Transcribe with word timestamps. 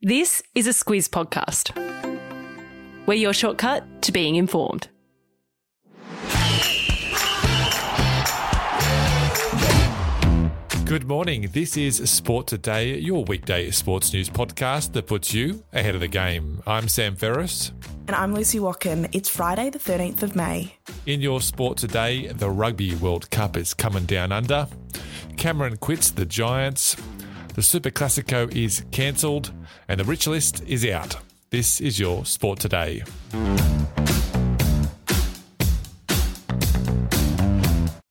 This 0.00 0.44
is 0.54 0.68
a 0.68 0.70
Squiz 0.70 1.08
podcast. 1.08 1.74
We're 3.06 3.14
your 3.14 3.32
shortcut 3.32 4.00
to 4.02 4.12
being 4.12 4.36
informed. 4.36 4.86
Good 10.84 11.08
morning. 11.08 11.48
This 11.52 11.76
is 11.76 12.08
Sport 12.08 12.46
Today, 12.46 12.96
your 12.96 13.24
weekday 13.24 13.72
sports 13.72 14.12
news 14.12 14.30
podcast 14.30 14.92
that 14.92 15.08
puts 15.08 15.34
you 15.34 15.64
ahead 15.72 15.96
of 15.96 16.00
the 16.00 16.06
game. 16.06 16.62
I'm 16.64 16.86
Sam 16.86 17.16
Ferris. 17.16 17.72
And 18.06 18.14
I'm 18.14 18.32
Lucy 18.36 18.60
Watkin. 18.60 19.08
It's 19.10 19.28
Friday, 19.28 19.68
the 19.68 19.80
13th 19.80 20.22
of 20.22 20.36
May. 20.36 20.76
In 21.06 21.20
your 21.20 21.40
sport 21.40 21.76
today, 21.76 22.28
the 22.28 22.50
Rugby 22.50 22.94
World 22.94 23.28
Cup 23.32 23.56
is 23.56 23.74
coming 23.74 24.04
down 24.04 24.30
under. 24.30 24.68
Cameron 25.36 25.76
quits 25.76 26.12
the 26.12 26.24
Giants. 26.24 26.96
The 27.58 27.64
Super 27.64 27.90
Classico 27.90 28.48
is 28.54 28.84
cancelled. 28.92 29.50
And 29.88 29.98
the 29.98 30.04
rich 30.04 30.28
list 30.28 30.62
is 30.68 30.86
out. 30.86 31.16
This 31.50 31.80
is 31.80 31.98
your 31.98 32.24
Sport 32.24 32.60
Today. 32.60 33.02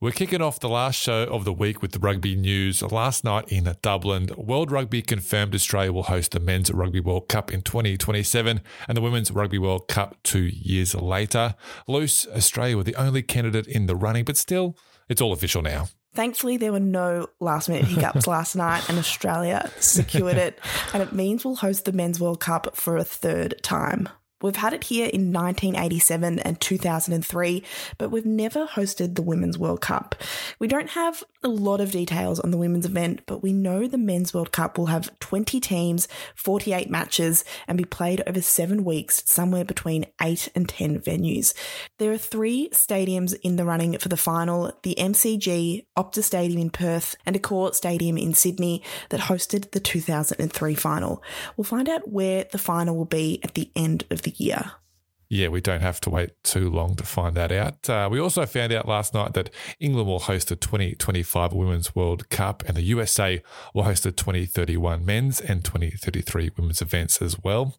We're 0.02 0.12
kicking 0.12 0.42
off 0.42 0.60
the 0.60 0.68
last 0.68 1.00
show 1.00 1.24
of 1.24 1.46
the 1.46 1.54
week 1.54 1.82
with 1.82 1.94
the 1.94 2.00
rugby 2.00 2.36
news. 2.36 2.82
Last 2.82 3.24
night 3.24 3.46
in 3.48 3.74
Dublin, 3.82 4.32
World 4.36 4.70
Rugby 4.70 5.02
confirmed 5.02 5.56
Australia 5.56 5.94
will 5.94 6.04
host 6.04 6.34
the 6.34 6.42
Men's 6.42 6.70
Rugby 6.70 7.00
World 7.00 7.30
Cup 7.30 7.50
in 7.50 7.62
2027 7.62 8.60
and 8.90 8.98
the 8.98 9.02
Women's 9.02 9.32
Rugby 9.32 9.60
World 9.60 9.88
Cup 9.88 10.18
two 10.24 10.44
years 10.44 10.94
later. 10.94 11.56
Luce, 11.88 12.28
Australia 12.36 12.76
were 12.76 12.84
the 12.84 12.96
only 12.96 13.22
candidate 13.22 13.68
in 13.68 13.86
the 13.86 13.96
running, 13.96 14.26
but 14.26 14.36
still, 14.36 14.78
it's 15.08 15.22
all 15.22 15.32
official 15.32 15.62
now. 15.62 15.88
Thankfully, 16.18 16.58
there 16.58 16.72
were 16.72 16.80
no 16.80 17.30
last 17.40 17.70
minute 17.70 17.86
hiccups 17.86 18.26
last 18.28 18.56
night, 18.56 18.90
and 18.90 18.98
Australia 18.98 19.70
secured 19.80 20.38
it. 20.38 20.58
And 20.92 21.04
it 21.04 21.14
means 21.14 21.46
we'll 21.46 21.58
host 21.58 21.86
the 21.86 21.92
Men's 21.92 22.20
World 22.20 22.40
Cup 22.40 22.76
for 22.76 22.98
a 22.98 23.04
third 23.04 23.54
time. 23.62 24.10
We've 24.42 24.56
had 24.56 24.74
it 24.74 24.84
here 24.84 25.08
in 25.08 25.34
1987 25.34 26.40
and 26.40 26.62
2003, 26.62 27.64
but 27.98 28.10
we've 28.10 28.26
never 28.26 28.68
hosted 28.68 29.16
the 29.16 29.24
Women's 29.24 29.58
World 29.58 29.82
Cup. 29.82 30.14
We 30.60 30.68
don't 30.68 30.92
have 30.92 31.24
a 31.44 31.48
lot 31.48 31.82
of 31.82 31.92
details 31.92 32.40
on 32.40 32.52
the 32.52 32.58
women's 32.58 32.86
event, 32.86 33.22
but 33.26 33.42
we 33.42 33.52
know 33.52 33.88
the 33.88 33.98
Men's 33.98 34.36
World 34.36 34.52
Cup 34.52 34.78
will 34.78 34.88
have 34.88 35.18
20 35.20 35.60
teams, 35.60 36.08
48 36.36 36.88
matches, 36.88 37.44
and 37.68 37.80
be 37.80 37.84
played 37.84 38.22
over 38.28 38.42
seven 38.42 38.84
weeks, 38.84 39.24
somewhere 39.26 39.66
between 39.66 40.06
eight 40.22 40.50
and 40.54 40.70
10 40.70 41.00
venues. 41.00 41.56
There 41.98 42.12
are 42.12 42.18
three 42.18 42.70
stadiums 42.72 43.36
in 43.42 43.56
the 43.56 43.66
running 43.66 43.98
for 43.98 44.10
the 44.10 44.18
final 44.18 44.72
the 44.84 44.96
MCG, 45.00 45.86
Optus 45.98 46.24
Stadium 46.24 46.62
in 46.62 46.70
Perth, 46.70 47.16
and 47.26 47.36
Accor 47.36 47.74
Stadium 47.74 48.20
in 48.20 48.36
Sydney 48.36 48.84
that 49.10 49.22
hosted 49.22 49.72
the 49.72 49.80
2003 49.80 50.76
final. 50.76 51.24
We'll 51.56 51.66
find 51.66 51.90
out 51.90 52.10
where 52.10 52.46
the 52.52 52.60
final 52.60 52.96
will 52.96 53.06
be 53.06 53.40
at 53.44 53.56
the 53.56 53.72
end 53.76 54.04
of 54.12 54.27
year. 54.30 54.72
Yeah, 55.30 55.50
we 55.50 55.60
don't 55.60 55.82
have 55.82 56.00
to 56.02 56.10
wait 56.10 56.32
too 56.44 56.70
long 56.70 56.96
to 56.96 57.04
find 57.04 57.36
that 57.36 57.52
out. 57.52 57.90
Uh, 57.90 58.08
we 58.10 58.20
also 58.20 58.46
found 58.46 58.72
out 58.72 58.88
last 58.88 59.14
night 59.14 59.34
that 59.34 59.50
England 59.80 60.08
will 60.08 60.20
host 60.20 60.48
the 60.48 60.56
2025 60.56 61.52
Women's 61.52 61.94
World 61.94 62.30
Cup 62.30 62.64
and 62.66 62.78
the 62.78 62.82
USA 62.84 63.42
will 63.74 63.84
host 63.84 64.04
the 64.04 64.14
2031 64.14 65.06
men's 65.06 65.42
and 65.42 65.66
2033 65.66 66.52
women's 66.58 66.82
events 66.82 67.22
as 67.22 67.38
well. 67.44 67.78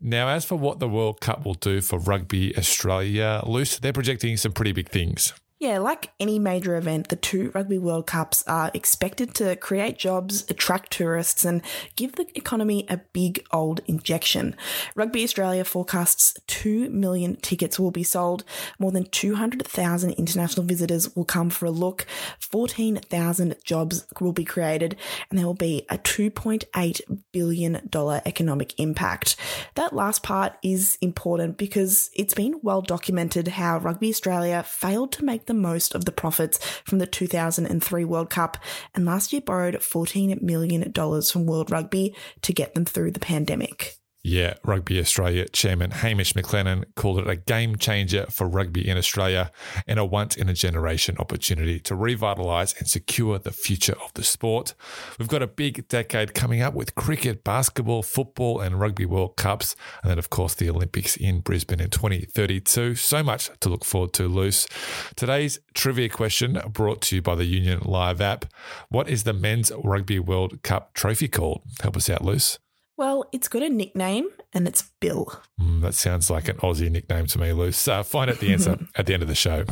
Now, 0.00 0.28
as 0.28 0.44
for 0.44 0.56
what 0.56 0.80
the 0.80 0.88
World 0.88 1.20
Cup 1.20 1.44
will 1.44 1.54
do 1.54 1.80
for 1.80 1.98
Rugby 1.98 2.56
Australia, 2.58 3.40
Luce, 3.46 3.78
they're 3.78 3.92
projecting 3.92 4.36
some 4.36 4.52
pretty 4.52 4.72
big 4.72 4.88
things. 4.88 5.32
Yeah, 5.60 5.76
like 5.76 6.12
any 6.18 6.38
major 6.38 6.74
event, 6.74 7.10
the 7.10 7.16
two 7.16 7.50
Rugby 7.54 7.76
World 7.76 8.06
Cups 8.06 8.42
are 8.46 8.70
expected 8.72 9.34
to 9.34 9.56
create 9.56 9.98
jobs, 9.98 10.46
attract 10.48 10.90
tourists, 10.90 11.44
and 11.44 11.60
give 11.96 12.12
the 12.12 12.26
economy 12.34 12.86
a 12.88 13.02
big 13.12 13.44
old 13.52 13.82
injection. 13.86 14.56
Rugby 14.94 15.22
Australia 15.22 15.62
forecasts 15.66 16.34
2 16.46 16.88
million 16.88 17.36
tickets 17.36 17.78
will 17.78 17.90
be 17.90 18.02
sold, 18.02 18.42
more 18.78 18.90
than 18.90 19.04
200,000 19.04 20.12
international 20.12 20.64
visitors 20.64 21.14
will 21.14 21.26
come 21.26 21.50
for 21.50 21.66
a 21.66 21.70
look, 21.70 22.06
14,000 22.38 23.54
jobs 23.62 24.06
will 24.18 24.32
be 24.32 24.46
created, 24.46 24.96
and 25.28 25.38
there 25.38 25.44
will 25.44 25.52
be 25.52 25.84
a 25.90 25.98
$2.8 25.98 27.00
billion 27.32 27.90
economic 28.24 28.80
impact. 28.80 29.36
That 29.74 29.92
last 29.92 30.22
part 30.22 30.54
is 30.62 30.96
important 31.02 31.58
because 31.58 32.08
it's 32.16 32.32
been 32.32 32.60
well 32.62 32.80
documented 32.80 33.48
how 33.48 33.76
Rugby 33.76 34.08
Australia 34.08 34.62
failed 34.62 35.12
to 35.12 35.22
make 35.22 35.48
the 35.50 35.54
most 35.54 35.94
of 35.94 36.04
the 36.04 36.12
profits 36.12 36.58
from 36.84 36.98
the 36.98 37.06
2003 37.06 38.04
World 38.04 38.30
Cup 38.30 38.56
and 38.94 39.04
last 39.04 39.32
year 39.32 39.42
borrowed 39.42 39.74
$14 39.74 40.40
million 40.40 40.92
from 40.92 41.46
World 41.46 41.70
Rugby 41.70 42.14
to 42.42 42.52
get 42.52 42.74
them 42.74 42.84
through 42.84 43.10
the 43.10 43.20
pandemic. 43.20 43.99
Yeah, 44.22 44.54
Rugby 44.64 45.00
Australia 45.00 45.48
chairman 45.48 45.92
Hamish 45.92 46.34
McLennan 46.34 46.84
called 46.94 47.20
it 47.20 47.26
a 47.26 47.36
game 47.36 47.76
changer 47.76 48.26
for 48.26 48.46
rugby 48.46 48.86
in 48.86 48.98
Australia 48.98 49.50
and 49.86 49.98
a 49.98 50.04
once 50.04 50.36
in 50.36 50.50
a 50.50 50.52
generation 50.52 51.16
opportunity 51.18 51.80
to 51.80 51.94
revitalise 51.94 52.78
and 52.78 52.86
secure 52.86 53.38
the 53.38 53.50
future 53.50 53.96
of 54.04 54.12
the 54.12 54.22
sport. 54.22 54.74
We've 55.18 55.26
got 55.26 55.40
a 55.40 55.46
big 55.46 55.88
decade 55.88 56.34
coming 56.34 56.60
up 56.60 56.74
with 56.74 56.94
cricket, 56.94 57.44
basketball, 57.44 58.02
football, 58.02 58.60
and 58.60 58.78
rugby 58.78 59.06
World 59.06 59.36
Cups, 59.36 59.74
and 60.02 60.10
then, 60.10 60.18
of 60.18 60.28
course, 60.28 60.54
the 60.54 60.68
Olympics 60.68 61.16
in 61.16 61.40
Brisbane 61.40 61.80
in 61.80 61.88
2032. 61.88 62.96
So 62.96 63.22
much 63.22 63.48
to 63.60 63.70
look 63.70 63.86
forward 63.86 64.12
to, 64.14 64.28
Luce. 64.28 64.68
Today's 65.16 65.60
trivia 65.72 66.10
question 66.10 66.60
brought 66.70 67.00
to 67.02 67.16
you 67.16 67.22
by 67.22 67.36
the 67.36 67.46
Union 67.46 67.80
Live 67.84 68.20
app 68.20 68.44
What 68.90 69.08
is 69.08 69.22
the 69.22 69.32
Men's 69.32 69.72
Rugby 69.82 70.18
World 70.18 70.62
Cup 70.62 70.92
trophy 70.92 71.28
called? 71.28 71.62
Help 71.80 71.96
us 71.96 72.10
out, 72.10 72.22
Luce. 72.22 72.58
Well, 73.00 73.24
it's 73.32 73.48
got 73.48 73.62
a 73.62 73.70
nickname 73.70 74.28
and 74.52 74.68
it's 74.68 74.90
Bill. 75.00 75.40
Mm, 75.58 75.80
that 75.80 75.94
sounds 75.94 76.28
like 76.28 76.48
an 76.48 76.58
Aussie 76.58 76.90
nickname 76.90 77.24
to 77.28 77.38
me, 77.38 77.50
Luce. 77.54 77.88
Uh, 77.88 78.02
find 78.02 78.30
out 78.30 78.40
the 78.40 78.52
answer 78.52 78.76
at 78.94 79.06
the 79.06 79.14
end 79.14 79.22
of 79.22 79.28
the 79.30 79.34
show. 79.34 79.64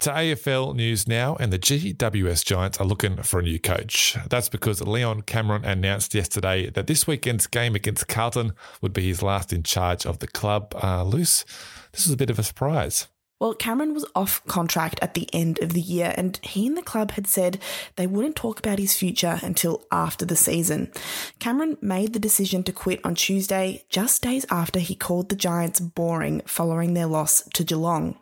To 0.00 0.10
AFL 0.10 0.74
news 0.74 1.06
now, 1.06 1.36
and 1.36 1.52
the 1.52 1.58
GWS 1.60 2.44
Giants 2.44 2.80
are 2.80 2.84
looking 2.84 3.22
for 3.22 3.38
a 3.38 3.42
new 3.44 3.60
coach. 3.60 4.16
That's 4.28 4.48
because 4.48 4.80
Leon 4.80 5.22
Cameron 5.22 5.64
announced 5.64 6.12
yesterday 6.12 6.70
that 6.70 6.88
this 6.88 7.06
weekend's 7.06 7.46
game 7.46 7.76
against 7.76 8.08
Carlton 8.08 8.54
would 8.82 8.92
be 8.92 9.06
his 9.06 9.22
last 9.22 9.52
in 9.52 9.62
charge 9.62 10.04
of 10.06 10.18
the 10.18 10.26
club. 10.26 10.74
Uh, 10.82 11.04
Luce, 11.04 11.44
this 11.92 12.04
is 12.04 12.12
a 12.12 12.16
bit 12.16 12.30
of 12.30 12.40
a 12.40 12.42
surprise. 12.42 13.06
Well, 13.40 13.54
Cameron 13.54 13.94
was 13.94 14.06
off 14.14 14.44
contract 14.46 15.00
at 15.02 15.14
the 15.14 15.28
end 15.32 15.60
of 15.60 15.72
the 15.72 15.80
year, 15.80 16.14
and 16.16 16.38
he 16.42 16.66
and 16.66 16.76
the 16.76 16.82
club 16.82 17.12
had 17.12 17.26
said 17.26 17.60
they 17.96 18.06
wouldn't 18.06 18.36
talk 18.36 18.60
about 18.60 18.78
his 18.78 18.96
future 18.96 19.40
until 19.42 19.84
after 19.90 20.24
the 20.24 20.36
season. 20.36 20.92
Cameron 21.40 21.76
made 21.80 22.12
the 22.12 22.20
decision 22.20 22.62
to 22.62 22.72
quit 22.72 23.00
on 23.04 23.16
Tuesday, 23.16 23.84
just 23.90 24.22
days 24.22 24.46
after 24.50 24.78
he 24.78 24.94
called 24.94 25.28
the 25.28 25.36
Giants 25.36 25.80
boring 25.80 26.42
following 26.46 26.94
their 26.94 27.06
loss 27.06 27.42
to 27.54 27.64
Geelong. 27.64 28.16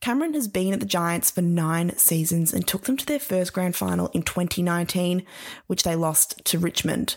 Cameron 0.00 0.34
has 0.34 0.46
been 0.46 0.72
at 0.72 0.80
the 0.80 0.86
Giants 0.86 1.30
for 1.30 1.42
nine 1.42 1.96
seasons 1.98 2.54
and 2.54 2.66
took 2.66 2.84
them 2.84 2.96
to 2.96 3.06
their 3.06 3.18
first 3.18 3.52
grand 3.52 3.74
final 3.74 4.08
in 4.08 4.22
2019, 4.22 5.24
which 5.66 5.82
they 5.82 5.96
lost 5.96 6.44
to 6.44 6.58
Richmond 6.58 7.16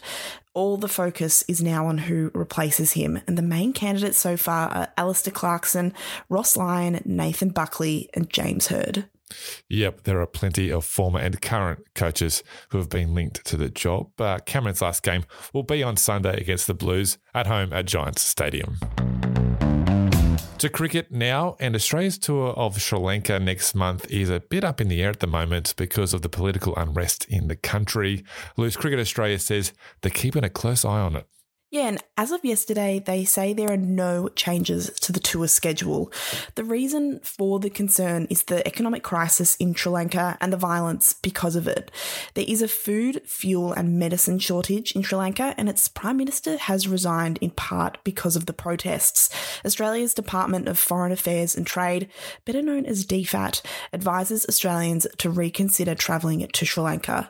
all 0.55 0.77
the 0.77 0.87
focus 0.87 1.43
is 1.47 1.61
now 1.61 1.85
on 1.85 1.99
who 1.99 2.31
replaces 2.33 2.93
him. 2.93 3.19
And 3.27 3.37
the 3.37 3.43
main 3.43 3.73
candidates 3.73 4.17
so 4.17 4.35
far 4.37 4.69
are 4.69 4.87
Alastair 4.97 5.33
Clarkson, 5.33 5.93
Ross 6.29 6.57
Lyon, 6.57 7.01
Nathan 7.05 7.49
Buckley, 7.49 8.09
and 8.15 8.29
James 8.29 8.67
Hird. 8.67 9.07
Yep, 9.69 10.03
there 10.03 10.21
are 10.21 10.27
plenty 10.27 10.71
of 10.71 10.85
former 10.85 11.19
and 11.19 11.41
current 11.41 11.83
coaches 11.93 12.43
who 12.69 12.77
have 12.77 12.89
been 12.89 13.13
linked 13.13 13.45
to 13.45 13.57
the 13.57 13.69
job. 13.69 14.09
Uh, 14.19 14.39
Cameron's 14.45 14.81
last 14.81 15.03
game 15.03 15.25
will 15.53 15.63
be 15.63 15.83
on 15.83 15.97
Sunday 15.97 16.39
against 16.39 16.67
the 16.67 16.73
Blues 16.73 17.17
at 17.33 17.47
home 17.47 17.73
at 17.73 17.85
Giants 17.85 18.21
Stadium. 18.21 18.77
To 20.59 20.69
cricket 20.69 21.11
now, 21.11 21.57
and 21.59 21.75
Australia's 21.75 22.17
tour 22.17 22.51
of 22.53 22.81
Sri 22.81 22.97
Lanka 22.97 23.39
next 23.39 23.75
month 23.75 24.09
is 24.09 24.29
a 24.29 24.39
bit 24.39 24.63
up 24.63 24.79
in 24.79 24.87
the 24.87 25.03
air 25.03 25.09
at 25.09 25.19
the 25.19 25.27
moment 25.27 25.73
because 25.75 26.13
of 26.13 26.21
the 26.21 26.29
political 26.29 26.73
unrest 26.77 27.25
in 27.25 27.49
the 27.49 27.57
country. 27.57 28.23
Luce 28.55 28.77
Cricket 28.77 28.99
Australia 28.99 29.37
says 29.37 29.73
they're 30.01 30.09
keeping 30.09 30.45
a 30.45 30.49
close 30.49 30.85
eye 30.85 31.01
on 31.01 31.17
it. 31.17 31.27
Yeah, 31.71 31.87
and 31.87 32.03
as 32.15 32.31
of 32.31 32.45
yesterday, 32.45 33.03
they 33.03 33.25
say 33.25 33.51
there 33.51 33.71
are 33.71 33.75
no 33.75 34.29
changes 34.29 34.89
to 35.01 35.11
the 35.11 35.19
tour 35.19 35.47
schedule. 35.47 36.11
The 36.53 36.63
reason 36.63 37.19
for 37.23 37.59
the 37.59 37.71
concern 37.71 38.27
is 38.29 38.43
the 38.43 38.65
economic 38.67 39.03
crisis 39.03 39.55
in 39.55 39.73
Sri 39.73 39.91
Lanka 39.91 40.37
and 40.39 40.53
the 40.53 40.57
violence 40.57 41.13
because 41.13 41.55
of 41.55 41.67
it. 41.67 41.91
There 42.35 42.45
is 42.47 42.61
a 42.61 42.67
food, 42.67 43.23
fuel, 43.25 43.73
and 43.73 43.97
medicine 43.97 44.37
shortage 44.37 44.95
in 44.95 45.01
Sri 45.01 45.17
Lanka, 45.17 45.55
and 45.57 45.67
its 45.67 45.87
Prime 45.87 46.17
Minister 46.17 46.55
has 46.57 46.87
resigned 46.87 47.39
in 47.39 47.49
part 47.49 47.97
because 48.03 48.35
of 48.35 48.45
the 48.45 48.53
protests. 48.53 49.29
Australia's 49.65 50.13
Department 50.13 50.67
of 50.67 50.77
Foreign 50.77 51.11
Affairs 51.11 51.55
and 51.55 51.65
Trade, 51.65 52.07
better 52.45 52.61
known 52.61 52.85
as 52.85 53.05
DFAT, 53.05 53.63
advises 53.91 54.45
Australians 54.47 55.07
to 55.17 55.31
reconsider 55.31 55.95
travelling 55.95 56.47
to 56.47 56.65
Sri 56.65 56.83
Lanka. 56.83 57.29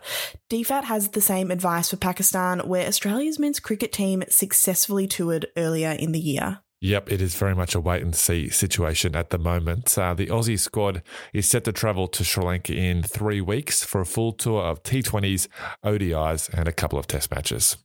DFAT 0.50 0.84
has 0.84 1.10
the 1.10 1.22
same 1.22 1.50
advice 1.52 1.90
for 1.90 1.98
Pakistan, 1.98 2.60
where 2.60 2.86
Australia's 2.86 3.40
men's 3.40 3.60
cricket 3.60 3.92
team 3.92 4.24
successfully 4.32 5.08
toured 5.08 5.48
earlier 5.58 5.92
in 5.92 6.12
the 6.12 6.20
year. 6.20 6.60
Yep, 6.82 7.12
it 7.12 7.22
is 7.22 7.36
very 7.36 7.56
much 7.56 7.74
a 7.74 7.80
wait 7.80 8.04
and 8.04 8.16
see 8.16 8.50
situation 8.50 9.16
at 9.16 9.32
the 9.32 9.40
moment. 9.40 9.98
Uh, 9.98 10.14
the 10.14 10.28
Aussie 10.28 10.60
squad 10.60 11.02
is 11.34 11.48
set 11.48 11.64
to 11.64 11.72
travel 11.72 12.08
to 12.10 12.24
Sri 12.24 12.44
Lanka 12.44 12.74
in 12.76 13.02
three 13.02 13.42
weeks 13.42 13.84
for 13.84 14.02
a 14.02 14.06
full 14.06 14.34
tour 14.34 14.62
of 14.62 14.84
T20s, 14.84 15.48
ODIs, 15.84 16.54
and 16.54 16.68
a 16.68 16.74
couple 16.74 17.00
of 17.00 17.08
test 17.08 17.32
matches. 17.32 17.78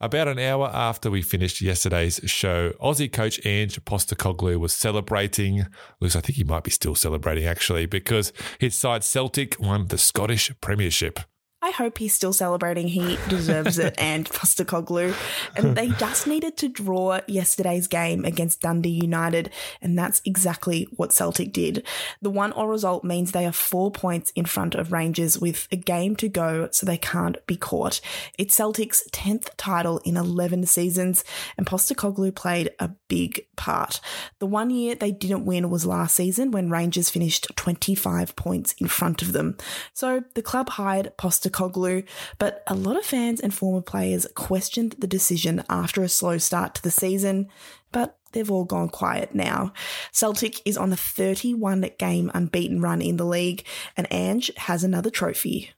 About 0.00 0.28
an 0.28 0.38
hour 0.38 0.70
after 0.72 1.10
we 1.10 1.22
finished 1.22 1.60
yesterday's 1.60 2.20
show, 2.26 2.70
Aussie 2.80 3.12
coach 3.12 3.40
Ange 3.44 3.84
Postecoglou 3.84 4.58
was 4.58 4.72
celebrating. 4.72 5.66
Looks, 6.00 6.14
I 6.14 6.20
think 6.20 6.36
he 6.36 6.44
might 6.44 6.62
be 6.62 6.70
still 6.70 6.94
celebrating 6.94 7.46
actually, 7.46 7.86
because 7.86 8.32
his 8.60 8.76
side 8.76 9.02
Celtic 9.02 9.58
won 9.58 9.86
the 9.88 9.98
Scottish 9.98 10.52
Premiership. 10.60 11.20
I 11.60 11.70
hope 11.70 11.98
he's 11.98 12.14
still 12.14 12.32
celebrating. 12.32 12.86
He 12.88 13.18
deserves 13.28 13.78
it. 13.78 13.96
And 14.08 14.28
Postecoglou. 14.28 15.14
And 15.56 15.76
they 15.76 15.88
just 15.88 16.26
needed 16.26 16.56
to 16.58 16.68
draw 16.68 17.20
yesterday's 17.26 17.88
game 17.88 18.24
against 18.24 18.60
Dundee 18.60 18.90
United. 18.90 19.50
And 19.82 19.98
that's 19.98 20.22
exactly 20.24 20.86
what 20.96 21.12
Celtic 21.12 21.52
did. 21.52 21.84
The 22.22 22.30
one 22.30 22.52
all 22.52 22.68
result 22.68 23.02
means 23.02 23.32
they 23.32 23.44
are 23.44 23.52
four 23.52 23.90
points 23.90 24.30
in 24.36 24.44
front 24.44 24.74
of 24.76 24.92
Rangers 24.92 25.38
with 25.38 25.66
a 25.72 25.76
game 25.76 26.14
to 26.16 26.28
go, 26.28 26.68
so 26.70 26.86
they 26.86 26.96
can't 26.96 27.44
be 27.46 27.56
caught. 27.56 28.00
It's 28.38 28.54
Celtic's 28.54 29.08
10th 29.12 29.48
title 29.56 29.98
in 30.04 30.16
11 30.16 30.66
seasons, 30.66 31.24
and 31.56 31.66
Postecoglou 31.66 32.34
played 32.34 32.70
a 32.78 32.90
big 33.08 33.46
part. 33.56 34.00
The 34.38 34.46
one 34.46 34.70
year 34.70 34.94
they 34.94 35.10
didn't 35.12 35.44
win 35.44 35.70
was 35.70 35.84
last 35.84 36.14
season 36.14 36.50
when 36.50 36.70
Rangers 36.70 37.10
finished 37.10 37.48
25 37.56 38.36
points 38.36 38.74
in 38.78 38.86
front 38.86 39.22
of 39.22 39.32
them. 39.32 39.56
So 39.92 40.22
the 40.34 40.42
club 40.42 40.70
hired 40.70 41.12
Postecoglou 41.18 41.47
Postecoglou, 41.50 42.06
but 42.38 42.62
a 42.66 42.74
lot 42.74 42.96
of 42.96 43.04
fans 43.04 43.40
and 43.40 43.52
former 43.52 43.82
players 43.82 44.26
questioned 44.34 44.96
the 44.98 45.06
decision 45.06 45.64
after 45.68 46.02
a 46.02 46.08
slow 46.08 46.38
start 46.38 46.74
to 46.76 46.82
the 46.82 46.90
season, 46.90 47.48
but 47.92 48.18
they've 48.32 48.50
all 48.50 48.64
gone 48.64 48.88
quiet 48.88 49.34
now. 49.34 49.72
Celtic 50.12 50.60
is 50.66 50.76
on 50.76 50.92
a 50.92 50.96
31 50.96 51.90
game 51.98 52.30
unbeaten 52.34 52.80
run 52.80 53.00
in 53.00 53.16
the 53.16 53.24
league, 53.24 53.64
and 53.96 54.06
Ange 54.10 54.50
has 54.56 54.84
another 54.84 55.10
trophy. 55.10 55.70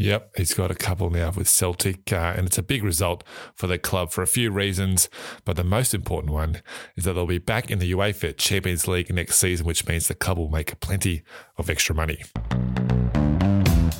Yep, 0.00 0.36
he's 0.36 0.54
got 0.54 0.70
a 0.70 0.76
couple 0.76 1.10
now 1.10 1.32
with 1.32 1.48
Celtic, 1.48 2.12
uh, 2.12 2.34
and 2.36 2.46
it's 2.46 2.56
a 2.56 2.62
big 2.62 2.84
result 2.84 3.24
for 3.56 3.66
the 3.66 3.78
club 3.78 4.12
for 4.12 4.22
a 4.22 4.28
few 4.28 4.52
reasons. 4.52 5.08
But 5.44 5.56
the 5.56 5.64
most 5.64 5.92
important 5.92 6.32
one 6.32 6.62
is 6.94 7.02
that 7.02 7.14
they'll 7.14 7.26
be 7.26 7.38
back 7.38 7.68
in 7.68 7.80
the 7.80 7.90
UEFA 7.90 8.36
Champions 8.36 8.86
League 8.86 9.12
next 9.12 9.38
season, 9.40 9.66
which 9.66 9.88
means 9.88 10.06
the 10.06 10.14
club 10.14 10.38
will 10.38 10.50
make 10.50 10.78
plenty 10.78 11.24
of 11.56 11.68
extra 11.68 11.96
money. 11.96 12.22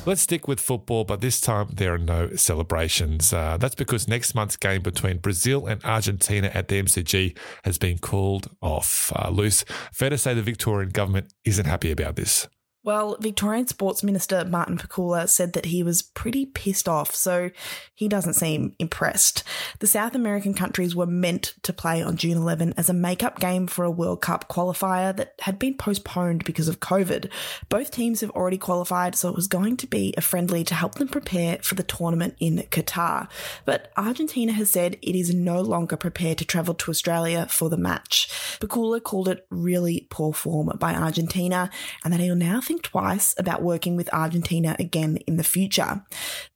Let's 0.09 0.21
stick 0.21 0.47
with 0.47 0.59
football, 0.59 1.03
but 1.03 1.21
this 1.21 1.39
time 1.39 1.67
there 1.71 1.93
are 1.93 1.99
no 1.99 2.35
celebrations. 2.35 3.31
Uh, 3.31 3.57
that's 3.57 3.75
because 3.75 4.07
next 4.07 4.33
month's 4.33 4.55
game 4.55 4.81
between 4.81 5.19
Brazil 5.19 5.67
and 5.67 5.85
Argentina 5.85 6.49
at 6.51 6.67
the 6.67 6.81
MCG 6.81 7.37
has 7.63 7.77
been 7.77 7.99
called 7.99 8.49
off. 8.59 9.13
Uh, 9.15 9.29
Luce. 9.29 9.63
Fair 9.93 10.09
to 10.09 10.17
say 10.17 10.33
the 10.33 10.41
Victorian 10.41 10.89
government 10.89 11.31
isn't 11.45 11.65
happy 11.65 11.91
about 11.91 12.15
this. 12.15 12.47
Well, 12.89 13.17
Victorian 13.19 13.67
Sports 13.67 14.03
Minister 14.03 14.43
Martin 14.45 14.75
Pakula 14.75 15.29
said 15.29 15.53
that 15.53 15.65
he 15.65 15.83
was 15.83 16.01
pretty 16.01 16.47
pissed 16.47 16.89
off, 16.89 17.13
so 17.13 17.51
he 17.93 18.07
doesn't 18.07 18.33
seem 18.33 18.73
impressed. 18.79 19.43
The 19.77 19.85
South 19.85 20.15
American 20.15 20.55
countries 20.55 20.95
were 20.95 21.05
meant 21.05 21.53
to 21.61 21.71
play 21.71 22.01
on 22.01 22.17
June 22.17 22.35
11 22.35 22.73
as 22.77 22.89
a 22.89 22.93
make-up 22.93 23.39
game 23.39 23.67
for 23.67 23.85
a 23.85 23.91
World 23.91 24.21
Cup 24.21 24.49
qualifier 24.49 25.15
that 25.15 25.35
had 25.41 25.59
been 25.59 25.77
postponed 25.77 26.43
because 26.45 26.67
of 26.67 26.79
COVID. 26.79 27.29
Both 27.69 27.91
teams 27.91 28.21
have 28.21 28.31
already 28.31 28.57
qualified, 28.57 29.13
so 29.13 29.29
it 29.29 29.35
was 29.35 29.45
going 29.45 29.77
to 29.77 29.85
be 29.85 30.15
a 30.17 30.21
friendly 30.21 30.63
to 30.63 30.73
help 30.73 30.95
them 30.95 31.09
prepare 31.09 31.59
for 31.61 31.75
the 31.75 31.83
tournament 31.83 32.37
in 32.39 32.57
Qatar. 32.71 33.29
But 33.65 33.91
Argentina 33.97 34.51
has 34.53 34.71
said 34.71 34.97
it 35.03 35.15
is 35.15 35.31
no 35.31 35.61
longer 35.61 35.95
prepared 35.95 36.39
to 36.39 36.45
travel 36.45 36.73
to 36.73 36.89
Australia 36.89 37.45
for 37.51 37.69
the 37.69 37.77
match. 37.77 38.29
Pakula 38.59 38.99
called 39.03 39.27
it 39.27 39.45
really 39.51 40.07
poor 40.09 40.33
form 40.33 40.75
by 40.79 40.95
Argentina 40.95 41.69
and 42.03 42.11
that 42.11 42.19
he'll 42.19 42.35
now 42.35 42.59
think 42.59 42.78
twice 42.83 43.35
about 43.37 43.61
working 43.61 43.95
with 43.95 44.13
Argentina 44.13 44.75
again 44.79 45.17
in 45.27 45.37
the 45.37 45.43
future. 45.43 46.03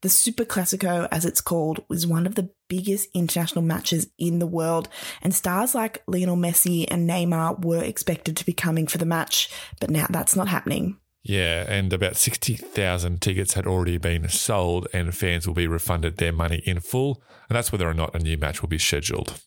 The 0.02 0.10
Super 0.10 0.46
Classico, 0.46 1.08
as 1.12 1.26
it's 1.26 1.42
called, 1.42 1.84
was 1.90 2.08
one 2.08 2.26
of 2.26 2.36
the 2.36 2.50
biggest 2.68 3.10
international 3.14 3.64
matches 3.64 4.08
in 4.18 4.40
the 4.40 4.48
world, 4.48 4.90
and 5.22 5.34
stars 5.34 5.76
like 5.76 6.04
Lionel 6.08 6.38
Messi 6.38 6.86
and 6.90 7.10
Neymar 7.10 7.64
were 7.64 7.84
expected 7.84 8.38
to 8.38 8.46
be 8.46 8.54
coming 8.54 8.88
for 8.88 8.98
the 8.98 9.06
match, 9.06 9.50
but 9.80 9.90
now 9.90 10.08
that's 10.10 10.36
not 10.36 10.48
happening. 10.48 10.98
Yeah, 11.24 11.64
and 11.70 11.94
about 11.94 12.18
60,000 12.18 13.22
tickets 13.22 13.54
had 13.54 13.66
already 13.66 13.98
been 13.98 14.28
sold, 14.28 14.88
and 14.94 15.16
fans 15.16 15.48
will 15.48 15.54
be 15.54 15.68
refunded 15.68 16.18
their 16.18 16.34
money 16.34 16.62
in 16.66 16.82
full. 16.82 17.24
And 17.48 17.56
that's 17.56 17.72
whether 17.72 17.88
or 17.88 17.94
not 17.94 18.14
a 18.14 18.20
new 18.20 18.38
match 18.38 18.62
will 18.62 18.70
be 18.70 18.78
scheduled. 18.78 19.40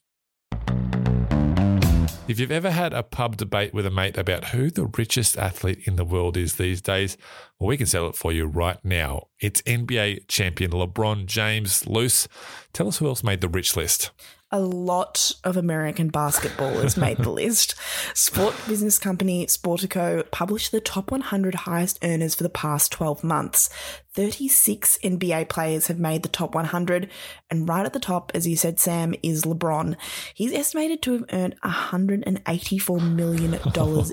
If 2.29 2.41
you've 2.41 2.51
ever 2.51 2.73
had 2.73 2.93
a 2.93 3.05
pub 3.05 3.37
debate 3.37 3.73
with 3.73 3.87
a 3.87 3.91
mate 3.91 4.19
about 4.19 4.47
who 4.47 4.69
the 4.69 4.87
richest 4.99 5.39
athlete 5.39 5.83
in 5.85 5.95
the 5.95 6.05
world 6.05 6.37
is 6.37 6.57
these 6.57 6.83
days, 6.83 7.17
well, 7.61 7.69
we 7.69 7.77
can 7.77 7.87
sell 7.87 8.09
it 8.09 8.17
for 8.17 8.33
you 8.33 8.47
right 8.47 8.85
now. 8.85 9.29
It's 9.39 9.63
NBA 9.63 10.27
champion 10.27 10.73
LeBron 10.73 11.27
James. 11.27 11.87
Luce, 11.87 12.27
tell 12.73 12.89
us 12.89 12.99
who 12.99 13.07
else 13.07 13.23
made 13.23 13.43
the 13.43 13.49
rich 13.49 13.77
list 13.77 14.11
a 14.53 14.61
lot 14.61 15.33
of 15.43 15.57
American 15.57 16.11
basketballers 16.11 16.97
made 16.97 17.19
the 17.19 17.31
list. 17.31 17.75
Sport 18.15 18.55
business 18.69 18.99
company 18.99 19.47
Sportico 19.47 20.29
published 20.31 20.71
the 20.71 20.81
top 20.81 21.11
100 21.11 21.55
highest 21.55 21.99
earners 22.03 22.35
for 22.35 22.45
the 22.45 22.49
past 22.49 22.93
12 22.93 23.25
months. 23.25 23.69
36 24.17 24.99
NBA 25.05 25.51
players 25.51 25.89
have 25.89 25.99
made 25.99 26.23
the 26.23 26.31
top 26.31 26.55
100, 26.55 27.11
and 27.51 27.69
right 27.69 27.85
at 27.85 27.93
the 27.93 28.01
top, 28.01 28.33
as 28.35 28.47
you 28.47 28.57
said, 28.57 28.81
Sam, 28.81 29.15
is 29.23 29.43
LeBron. 29.43 29.95
He's 30.33 30.55
estimated 30.55 31.03
to 31.03 31.13
have 31.13 31.25
earned 31.35 31.61
$184 31.63 33.15
million 33.15 33.53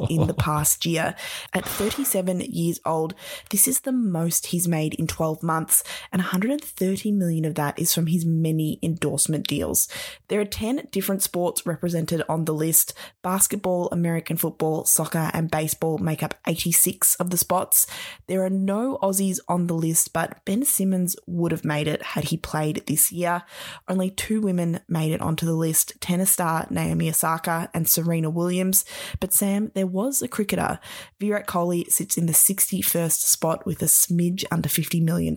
in 0.09 0.27
the 0.27 0.33
past 0.37 0.85
year. 0.85 1.15
At 1.53 1.63
37 1.63 2.41
years 2.41 2.81
old, 2.85 3.15
this 3.49 3.65
is 3.65 3.79
the 3.79 3.93
most 3.93 4.47
he's 4.47 4.67
made 4.67 4.93
in 4.95 5.07
12 5.07 5.41
months, 5.41 5.85
and 6.11 6.19
130 6.21 7.11
million 7.13 7.45
of 7.45 7.55
that 7.55 7.79
is 7.79 7.93
from 7.93 8.07
his 8.07 8.25
many 8.25 8.79
endorsement 8.83 9.47
deals. 9.47 9.87
There 10.27 10.41
are 10.41 10.45
10 10.45 10.89
different 10.91 11.23
sports 11.23 11.65
represented 11.65 12.23
on 12.27 12.43
the 12.43 12.53
list. 12.53 12.93
Basketball, 13.21 13.87
American 13.93 14.35
football, 14.35 14.83
soccer, 14.83 15.31
and 15.33 15.49
baseball 15.49 15.97
make 15.97 16.21
up 16.21 16.35
86 16.45 17.15
of 17.15 17.29
the 17.29 17.37
spots. 17.37 17.87
There 18.27 18.43
are 18.43 18.49
no 18.49 18.97
Aussies 19.01 19.39
on 19.47 19.67
the 19.67 19.73
list 19.73 19.92
list, 19.93 20.11
but 20.11 20.43
Ben 20.43 20.65
Simmons 20.65 21.15
would 21.27 21.51
have 21.51 21.63
made 21.63 21.87
it 21.87 22.01
had 22.01 22.25
he 22.25 22.37
played 22.37 22.83
this 22.87 23.11
year. 23.11 23.43
Only 23.87 24.09
two 24.09 24.41
women 24.41 24.79
made 24.89 25.11
it 25.11 25.21
onto 25.21 25.45
the 25.45 25.53
list 25.53 25.93
tennis 26.01 26.31
star 26.31 26.65
Naomi 26.71 27.09
Osaka 27.09 27.69
and 27.75 27.87
Serena 27.87 28.31
Williams. 28.31 28.85
But 29.19 29.33
Sam, 29.33 29.71
there 29.75 29.85
was 29.85 30.23
a 30.23 30.27
cricketer. 30.27 30.79
Virat 31.19 31.45
Kohli 31.45 31.85
sits 31.91 32.17
in 32.17 32.25
the 32.25 32.33
61st 32.33 33.21
spot 33.21 33.67
with 33.67 33.83
a 33.83 33.85
smidge 33.85 34.45
under 34.49 34.67
$50 34.67 35.03
million. 35.03 35.35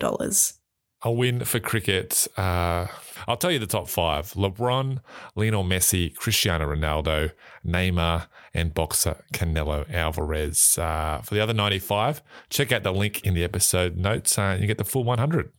A 1.03 1.11
win 1.11 1.45
for 1.45 1.59
cricket. 1.59 2.27
Uh, 2.37 2.87
I'll 3.27 3.37
tell 3.37 3.51
you 3.51 3.59
the 3.59 3.67
top 3.67 3.87
five 3.87 4.33
LeBron, 4.33 4.99
Lionel 5.35 5.63
Messi, 5.63 6.15
Cristiano 6.15 6.65
Ronaldo, 6.65 7.31
Neymar, 7.65 8.27
and 8.53 8.73
boxer 8.73 9.23
Canelo 9.31 9.91
Alvarez. 9.93 10.77
Uh, 10.77 11.21
for 11.23 11.35
the 11.35 11.39
other 11.39 11.53
95, 11.53 12.23
check 12.49 12.71
out 12.71 12.81
the 12.81 12.91
link 12.91 13.23
in 13.23 13.35
the 13.35 13.43
episode 13.43 13.95
notes 13.95 14.39
uh, 14.39 14.57
you 14.59 14.65
get 14.65 14.79
the 14.79 14.85
full 14.85 15.03
100. 15.03 15.51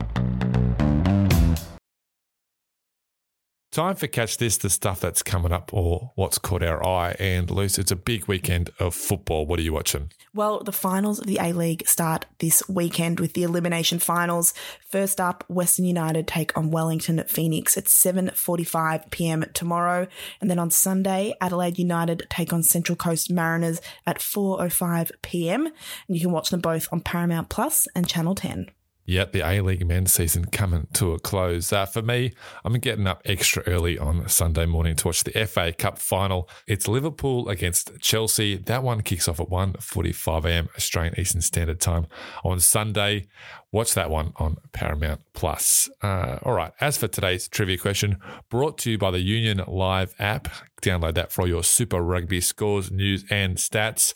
Time 3.70 3.96
for 3.96 4.06
Catch 4.06 4.38
This, 4.38 4.56
the 4.56 4.70
stuff 4.70 5.00
that's 5.00 5.22
coming 5.22 5.52
up 5.52 5.74
or 5.74 6.12
what's 6.14 6.38
caught 6.38 6.62
our 6.62 6.84
eye. 6.84 7.14
And 7.18 7.50
Luce, 7.50 7.78
it's 7.78 7.90
a 7.90 7.96
big 7.96 8.26
weekend 8.26 8.70
of 8.78 8.94
football. 8.94 9.44
What 9.44 9.58
are 9.58 9.62
you 9.62 9.74
watching? 9.74 10.10
Well, 10.34 10.62
the 10.62 10.72
finals 10.72 11.18
of 11.18 11.26
the 11.26 11.38
A 11.38 11.52
League 11.52 11.86
start 11.86 12.24
this 12.38 12.66
weekend 12.66 13.20
with 13.20 13.34
the 13.34 13.42
elimination 13.42 13.98
finals. 13.98 14.54
First 14.88 15.20
up, 15.20 15.44
Western 15.48 15.84
United 15.84 16.26
take 16.26 16.56
on 16.56 16.70
Wellington 16.70 17.18
at 17.18 17.30
Phoenix 17.30 17.76
at 17.76 17.84
7:45 17.84 19.10
p.m. 19.10 19.44
tomorrow, 19.52 20.06
and 20.40 20.50
then 20.50 20.58
on 20.58 20.70
Sunday, 20.70 21.34
Adelaide 21.40 21.78
United 21.78 22.26
take 22.30 22.54
on 22.54 22.62
Central 22.62 22.96
Coast 22.96 23.30
Mariners 23.30 23.82
at 24.06 24.18
4:05 24.18 25.10
p.m. 25.20 25.66
And 25.66 26.16
you 26.16 26.20
can 26.20 26.32
watch 26.32 26.48
them 26.48 26.60
both 26.60 26.88
on 26.90 27.00
Paramount 27.00 27.50
Plus 27.50 27.86
and 27.94 28.08
Channel 28.08 28.34
10. 28.34 28.70
Yep, 29.08 29.32
the 29.32 29.40
A 29.40 29.62
League 29.62 29.86
men's 29.86 30.12
season 30.12 30.44
coming 30.44 30.86
to 30.92 31.14
a 31.14 31.18
close. 31.18 31.72
Uh, 31.72 31.86
for 31.86 32.02
me, 32.02 32.34
I'm 32.62 32.74
getting 32.74 33.06
up 33.06 33.22
extra 33.24 33.62
early 33.66 33.98
on 33.98 34.28
Sunday 34.28 34.66
morning 34.66 34.96
to 34.96 35.08
watch 35.08 35.24
the 35.24 35.46
FA 35.46 35.72
Cup 35.72 35.98
final. 35.98 36.46
It's 36.66 36.86
Liverpool 36.86 37.48
against 37.48 37.98
Chelsea. 38.00 38.56
That 38.56 38.82
one 38.82 39.00
kicks 39.00 39.26
off 39.26 39.40
at 39.40 39.48
1.45 39.48 40.44
a.m. 40.44 40.68
Australian 40.76 41.18
Eastern 41.18 41.40
Standard 41.40 41.80
Time 41.80 42.06
on 42.44 42.60
Sunday. 42.60 43.28
Watch 43.72 43.94
that 43.94 44.10
one 44.10 44.34
on 44.36 44.58
Paramount 44.72 45.22
Plus. 45.32 45.88
Uh, 46.02 46.38
all 46.42 46.52
right, 46.52 46.72
as 46.78 46.98
for 46.98 47.08
today's 47.08 47.48
trivia 47.48 47.78
question, 47.78 48.18
brought 48.50 48.76
to 48.76 48.90
you 48.90 48.98
by 48.98 49.10
the 49.10 49.20
Union 49.20 49.62
Live 49.66 50.14
app. 50.18 50.48
Download 50.82 51.14
that 51.14 51.32
for 51.32 51.40
all 51.40 51.48
your 51.48 51.64
Super 51.64 52.02
Rugby 52.02 52.42
scores, 52.42 52.90
news, 52.90 53.24
and 53.30 53.56
stats. 53.56 54.12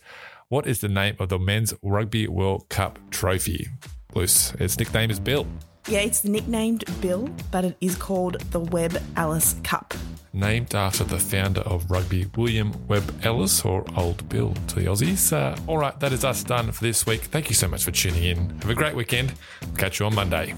What 0.50 0.66
is 0.66 0.82
the 0.82 0.88
name 0.88 1.16
of 1.18 1.30
the 1.30 1.38
Men's 1.38 1.72
Rugby 1.80 2.28
World 2.28 2.68
Cup 2.68 2.98
trophy? 3.10 3.68
Luce. 4.14 4.54
Its 4.54 4.78
nickname 4.78 5.10
is 5.10 5.20
Bill. 5.20 5.46
Yeah, 5.88 6.00
it's 6.00 6.24
nicknamed 6.24 6.84
Bill, 7.00 7.28
but 7.50 7.64
it 7.64 7.76
is 7.80 7.96
called 7.96 8.40
the 8.52 8.60
Webb 8.60 9.02
Ellis 9.16 9.56
Cup. 9.64 9.94
Named 10.32 10.74
after 10.74 11.04
the 11.04 11.18
founder 11.18 11.60
of 11.62 11.90
rugby, 11.90 12.26
William 12.36 12.72
Webb 12.86 13.12
Ellis, 13.24 13.64
or 13.64 13.84
Old 13.96 14.26
Bill 14.28 14.54
to 14.68 14.76
the 14.76 14.86
Aussies. 14.86 15.32
Uh, 15.32 15.56
all 15.66 15.78
right, 15.78 15.98
that 16.00 16.12
is 16.12 16.24
us 16.24 16.42
done 16.44 16.70
for 16.72 16.82
this 16.84 17.04
week. 17.04 17.22
Thank 17.22 17.48
you 17.48 17.54
so 17.54 17.68
much 17.68 17.84
for 17.84 17.90
tuning 17.90 18.22
in. 18.22 18.50
Have 18.60 18.70
a 18.70 18.74
great 18.74 18.94
weekend. 18.94 19.34
catch 19.76 20.00
you 20.00 20.06
on 20.06 20.14
Monday. 20.14 20.54